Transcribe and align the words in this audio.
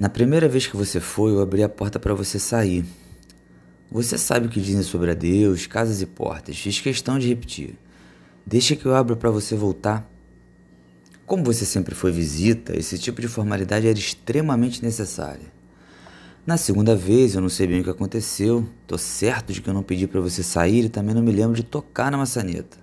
Na 0.00 0.08
primeira 0.08 0.48
vez 0.48 0.66
que 0.66 0.78
você 0.78 0.98
foi, 0.98 1.30
eu 1.30 1.42
abri 1.42 1.62
a 1.62 1.68
porta 1.68 2.00
para 2.00 2.14
você 2.14 2.38
sair. 2.38 2.86
Você 3.92 4.16
sabe 4.16 4.46
o 4.46 4.48
que 4.48 4.58
dizem 4.58 4.82
sobre 4.82 5.10
a 5.10 5.14
Deus, 5.14 5.66
casas 5.66 6.00
e 6.00 6.06
portas. 6.06 6.56
Fiz 6.56 6.80
questão 6.80 7.18
de 7.18 7.28
repetir. 7.28 7.74
Deixa 8.46 8.74
que 8.74 8.86
eu 8.86 8.94
abra 8.94 9.14
para 9.14 9.30
você 9.30 9.54
voltar. 9.54 10.10
Como 11.26 11.44
você 11.44 11.66
sempre 11.66 11.94
foi 11.94 12.10
visita, 12.12 12.74
esse 12.74 12.96
tipo 12.96 13.20
de 13.20 13.28
formalidade 13.28 13.86
era 13.86 13.98
extremamente 13.98 14.82
necessária. 14.82 15.52
Na 16.46 16.56
segunda 16.56 16.96
vez, 16.96 17.34
eu 17.34 17.42
não 17.42 17.50
sei 17.50 17.66
bem 17.66 17.82
o 17.82 17.84
que 17.84 17.90
aconteceu. 17.90 18.66
Tô 18.86 18.96
certo 18.96 19.52
de 19.52 19.60
que 19.60 19.68
eu 19.68 19.74
não 19.74 19.82
pedi 19.82 20.06
para 20.06 20.22
você 20.22 20.42
sair 20.42 20.86
e 20.86 20.88
também 20.88 21.14
não 21.14 21.22
me 21.22 21.30
lembro 21.30 21.54
de 21.54 21.62
tocar 21.62 22.10
na 22.10 22.16
maçaneta. 22.16 22.78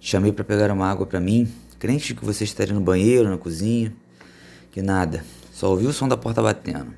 Chamei 0.00 0.32
para 0.32 0.42
pegar 0.42 0.72
uma 0.72 0.90
água 0.90 1.06
para 1.06 1.20
mim, 1.20 1.48
crente 1.78 2.08
de 2.08 2.14
que 2.16 2.24
você 2.24 2.42
estaria 2.42 2.74
no 2.74 2.80
banheiro, 2.80 3.30
na 3.30 3.38
cozinha. 3.38 3.94
Que 4.72 4.82
nada, 4.82 5.24
só 5.60 5.68
ouvi 5.68 5.86
o 5.86 5.92
som 5.92 6.08
da 6.08 6.16
porta 6.16 6.42
batendo. 6.42 6.94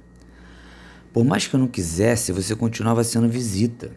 Por 1.12 1.24
mais 1.24 1.48
que 1.48 1.56
eu 1.56 1.58
não 1.58 1.66
quisesse, 1.66 2.30
você 2.30 2.54
continuava 2.54 3.02
sendo 3.02 3.28
visita. 3.28 3.90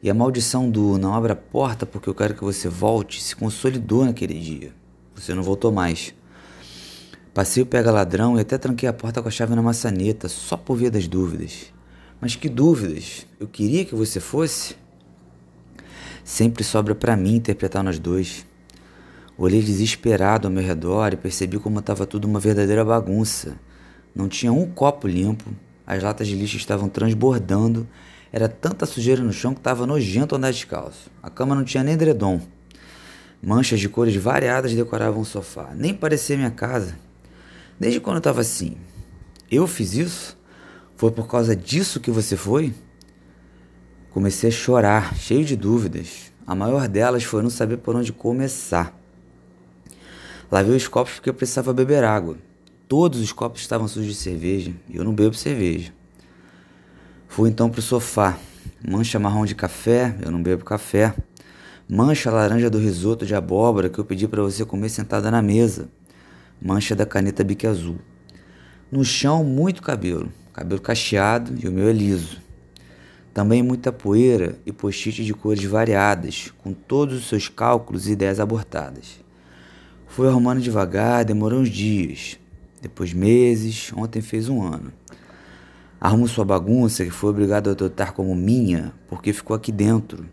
E 0.00 0.08
a 0.08 0.14
maldição 0.14 0.70
do 0.70 0.96
não 0.96 1.14
abra 1.14 1.32
a 1.32 1.36
porta 1.36 1.84
porque 1.84 2.08
eu 2.08 2.14
quero 2.14 2.32
que 2.32 2.44
você 2.44 2.68
volte 2.68 3.20
se 3.20 3.34
consolidou 3.34 4.04
naquele 4.04 4.38
dia. 4.38 4.72
Você 5.16 5.34
não 5.34 5.42
voltou 5.42 5.72
mais. 5.72 6.14
Passei 7.34 7.60
o 7.60 7.66
pega-ladrão 7.66 8.38
e 8.38 8.40
até 8.40 8.56
tranquei 8.56 8.88
a 8.88 8.92
porta 8.92 9.20
com 9.20 9.26
a 9.26 9.32
chave 9.32 9.56
na 9.56 9.62
maçaneta, 9.62 10.28
só 10.28 10.56
por 10.56 10.76
via 10.76 10.92
das 10.92 11.08
dúvidas. 11.08 11.72
Mas 12.20 12.36
que 12.36 12.48
dúvidas? 12.48 13.26
Eu 13.40 13.48
queria 13.48 13.84
que 13.84 13.96
você 13.96 14.20
fosse? 14.20 14.76
Sempre 16.22 16.62
sobra 16.62 16.94
para 16.94 17.16
mim 17.16 17.34
interpretar 17.34 17.82
nós 17.82 17.98
dois. 17.98 18.46
Olhei 19.36 19.60
desesperado 19.60 20.46
ao 20.46 20.54
meu 20.54 20.62
redor 20.62 21.14
e 21.14 21.16
percebi 21.16 21.58
como 21.58 21.80
estava 21.80 22.06
tudo 22.06 22.26
uma 22.26 22.38
verdadeira 22.38 22.84
bagunça. 22.84 23.58
Não 24.18 24.28
tinha 24.28 24.52
um 24.52 24.66
copo 24.68 25.06
limpo, 25.06 25.48
as 25.86 26.02
latas 26.02 26.26
de 26.26 26.34
lixo 26.34 26.56
estavam 26.56 26.88
transbordando, 26.88 27.86
era 28.32 28.48
tanta 28.48 28.84
sujeira 28.84 29.22
no 29.22 29.32
chão 29.32 29.54
que 29.54 29.60
estava 29.60 29.86
nojento 29.86 30.34
andar 30.34 30.50
descalço. 30.50 31.08
A 31.22 31.30
cama 31.30 31.54
não 31.54 31.62
tinha 31.62 31.84
nem 31.84 31.94
edredom. 31.94 32.40
Manchas 33.40 33.78
de 33.78 33.88
cores 33.88 34.16
variadas 34.16 34.74
decoravam 34.74 35.20
o 35.20 35.24
sofá. 35.24 35.70
Nem 35.72 35.94
parecia 35.94 36.36
minha 36.36 36.50
casa. 36.50 36.98
Desde 37.78 38.00
quando 38.00 38.16
eu 38.16 38.18
estava 38.18 38.40
assim? 38.40 38.76
Eu 39.48 39.68
fiz 39.68 39.94
isso? 39.94 40.36
Foi 40.96 41.12
por 41.12 41.28
causa 41.28 41.54
disso 41.54 42.00
que 42.00 42.10
você 42.10 42.36
foi? 42.36 42.74
Comecei 44.10 44.48
a 44.48 44.52
chorar, 44.52 45.14
cheio 45.14 45.44
de 45.44 45.54
dúvidas. 45.54 46.32
A 46.44 46.56
maior 46.56 46.88
delas 46.88 47.22
foi 47.22 47.40
não 47.40 47.50
saber 47.50 47.76
por 47.76 47.94
onde 47.94 48.12
começar. 48.12 48.98
Lavei 50.50 50.76
os 50.76 50.88
copos 50.88 51.14
porque 51.14 51.30
eu 51.30 51.34
precisava 51.34 51.72
beber 51.72 52.02
água. 52.02 52.36
Todos 52.88 53.20
os 53.20 53.30
copos 53.32 53.60
estavam 53.60 53.86
sujos 53.86 54.14
de 54.14 54.18
cerveja 54.18 54.72
e 54.88 54.96
eu 54.96 55.04
não 55.04 55.14
bebo 55.14 55.34
cerveja. 55.34 55.92
Fui 57.28 57.50
então 57.50 57.68
para 57.68 57.80
o 57.80 57.82
sofá. 57.82 58.38
Mancha 58.88 59.18
marrom 59.18 59.44
de 59.44 59.54
café, 59.54 60.16
eu 60.22 60.30
não 60.30 60.42
bebo 60.42 60.64
café. 60.64 61.14
Mancha 61.88 62.30
laranja 62.30 62.70
do 62.70 62.78
risoto 62.78 63.26
de 63.26 63.34
abóbora 63.34 63.88
que 63.88 63.98
eu 63.98 64.04
pedi 64.04 64.26
para 64.26 64.42
você 64.42 64.64
comer 64.64 64.88
sentada 64.88 65.30
na 65.30 65.42
mesa 65.42 65.88
mancha 66.60 66.94
da 66.94 67.06
caneta 67.06 67.44
bique 67.44 67.66
azul. 67.66 67.98
No 68.90 69.04
chão, 69.04 69.44
muito 69.44 69.82
cabelo, 69.82 70.32
cabelo 70.52 70.80
cacheado 70.80 71.54
e 71.62 71.68
o 71.68 71.72
meu 71.72 71.88
é 71.88 71.92
liso. 71.92 72.40
Também 73.32 73.62
muita 73.62 73.92
poeira 73.92 74.58
e 74.66 74.72
post-it 74.72 75.24
de 75.24 75.32
cores 75.32 75.62
variadas, 75.64 76.52
com 76.58 76.72
todos 76.72 77.18
os 77.18 77.28
seus 77.28 77.48
cálculos 77.48 78.08
e 78.08 78.12
ideias 78.12 78.40
abortadas. 78.40 79.20
Fui 80.08 80.26
arrumando 80.26 80.60
devagar, 80.60 81.24
demorou 81.24 81.60
uns 81.60 81.68
dias, 81.68 82.38
depois 82.80 83.12
meses, 83.12 83.92
ontem 83.96 84.20
fez 84.20 84.48
um 84.48 84.62
ano. 84.62 84.92
Arrumo 86.00 86.28
sua 86.28 86.44
bagunça 86.44 87.04
que 87.04 87.10
foi 87.10 87.30
obrigado 87.30 87.68
a 87.68 87.72
adotar 87.72 88.12
como 88.12 88.34
minha, 88.34 88.92
porque 89.08 89.32
ficou 89.32 89.56
aqui 89.56 89.72
dentro. 89.72 90.26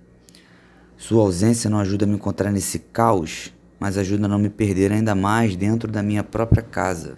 Sua 0.98 1.22
ausência 1.24 1.70
não 1.70 1.80
ajuda 1.80 2.06
a 2.06 2.08
me 2.08 2.16
encontrar 2.16 2.52
nesse 2.52 2.80
caos 2.80 3.52
mas 3.80 3.98
ajuda 3.98 4.26
a 4.26 4.28
não 4.28 4.40
me 4.40 4.50
perder 4.50 4.92
ainda 4.92 5.14
mais 5.14 5.56
dentro 5.56 5.92
da 5.92 6.02
minha 6.02 6.24
própria 6.24 6.64
casa. 6.64 7.18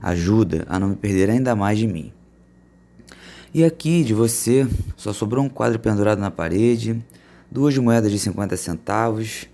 Ajuda 0.00 0.64
a 0.68 0.78
não 0.78 0.88
me 0.88 0.96
perder 0.96 1.30
ainda 1.30 1.54
mais 1.54 1.78
de 1.78 1.86
mim. 1.86 2.12
E 3.54 3.64
aqui 3.64 4.02
de 4.02 4.14
você 4.14 4.66
só 4.96 5.12
sobrou 5.12 5.44
um 5.44 5.48
quadro 5.48 5.78
pendurado 5.78 6.18
na 6.18 6.30
parede, 6.30 7.04
duas 7.50 7.76
moedas 7.76 8.10
de 8.10 8.18
50 8.18 8.56
centavos, 8.56 9.46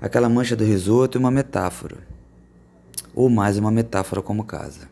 aquela 0.00 0.28
mancha 0.28 0.54
do 0.54 0.64
risoto 0.64 1.16
e 1.16 1.18
uma 1.18 1.30
metáfora. 1.30 1.96
Ou 3.18 3.28
mais 3.28 3.58
uma 3.58 3.72
metáfora 3.72 4.22
como 4.22 4.44
casa. 4.44 4.88